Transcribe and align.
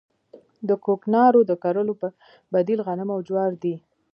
د 0.67 0.69
کوکنارو 0.85 1.39
د 1.49 1.51
کرلو 1.63 1.93
بدیل 2.53 2.79
غنم 2.87 3.09
او 3.15 3.19
جوار 3.27 3.51
دي 3.63 3.75